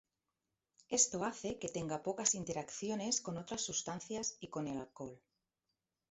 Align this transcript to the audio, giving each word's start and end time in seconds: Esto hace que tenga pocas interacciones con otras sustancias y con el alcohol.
Esto 0.89 1.23
hace 1.25 1.59
que 1.59 1.69
tenga 1.69 2.01
pocas 2.01 2.33
interacciones 2.33 3.21
con 3.21 3.37
otras 3.37 3.61
sustancias 3.61 4.35
y 4.39 4.47
con 4.47 4.67
el 4.67 4.79
alcohol. 4.79 5.21